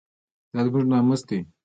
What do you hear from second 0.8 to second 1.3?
ناموس